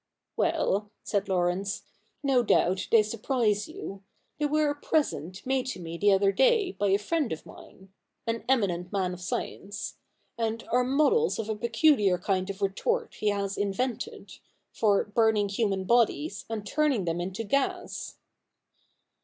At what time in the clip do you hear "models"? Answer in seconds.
10.83-11.37